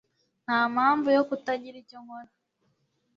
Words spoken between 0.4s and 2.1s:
Ntampamvu yo kutagira icyo